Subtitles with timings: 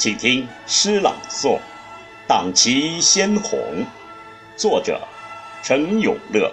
[0.00, 1.58] 请听诗朗诵
[2.26, 3.58] 《党旗鲜红》，
[4.56, 4.98] 作者
[5.62, 6.50] 陈永乐。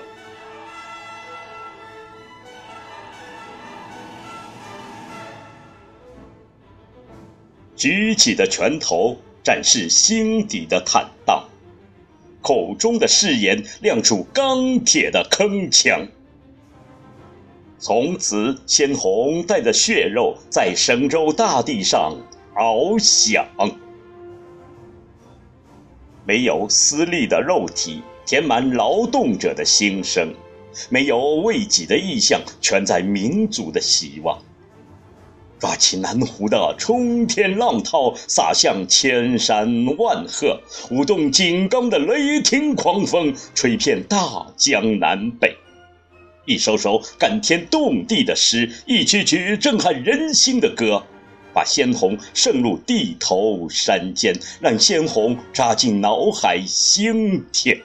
[7.78, 11.48] 举起的拳头展示心底的坦荡，
[12.42, 16.10] 口中的誓言亮出钢铁的铿锵。
[17.80, 22.14] 从此，鲜红带着血肉在神州大地上。
[22.58, 23.46] 翱翔，
[26.26, 30.34] 没有私利的肉体填满劳动者的心声，
[30.90, 34.40] 没有为己的意向全在民族的希望。
[35.60, 45.56] 抓起南湖的冲天浪涛，洒向千山万壑；舞动井冈的雷霆狂风，吹遍大江南北。
[46.46, 51.04] 一首首感天动地的诗，一曲曲震撼人心的歌。
[51.58, 57.76] 把鲜红渗入地头山间，让鲜红扎进脑海心田。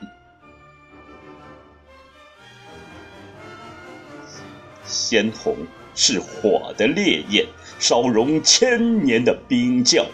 [4.85, 5.57] 鲜红
[5.95, 7.47] 是火的烈焰，
[7.79, 10.05] 烧融千年的冰窖，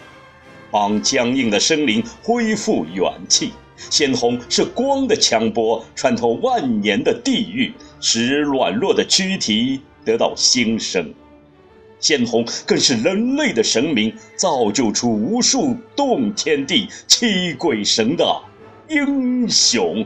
[0.71, 3.51] 帮僵硬的生灵恢复元气。
[3.89, 11.13] 鲜红是光的强波，穿透万年的地狱，使软弱的躯体得到新生。
[11.99, 18.41] 鲜红更是人类的神明，造就出无数动天地、泣鬼神的
[18.87, 20.05] 英雄。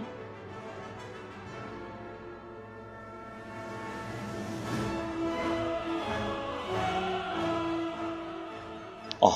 [9.19, 9.29] 啊，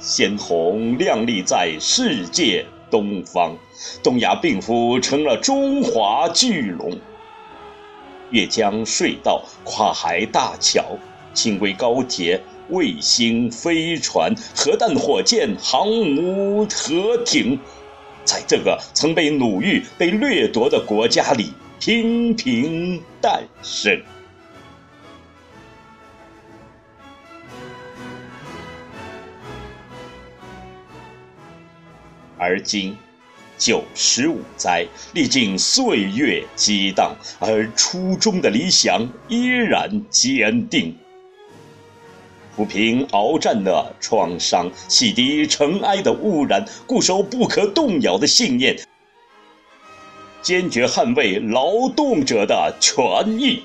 [0.00, 3.56] 鲜红亮丽在世界东方，
[4.02, 6.98] 东亚病夫成了中华巨龙。
[8.30, 10.98] 越江隧道，跨海大桥。
[11.32, 17.58] 轻轨、高铁、卫星、飞船、核弹、火箭、航母、核艇，
[18.24, 24.02] 在这个曾被奴役、被掠夺的国家里频频诞生。
[32.42, 32.96] 而今，
[33.58, 40.96] 九十五载，历经岁月激荡，而初衷的理想依然坚定。
[42.56, 48.78] 抚平鏖战的创伤，洗涤尘埃的污染，固守不可动摇的信念，
[50.42, 53.04] 坚决捍卫劳动者的权
[53.38, 53.62] 益。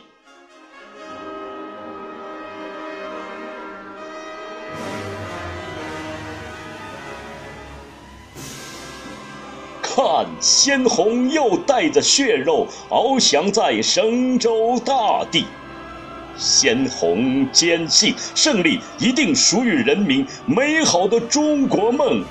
[9.81, 15.45] 看，鲜红又带着血肉翱翔在神州大地。
[16.37, 22.23] 鲜红坚信，胜利一定属于人民，美好的中国梦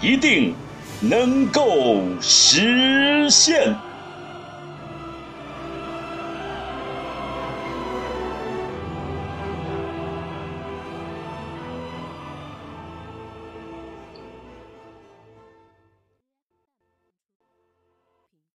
[0.00, 0.54] 一定
[1.00, 3.74] 能够实现。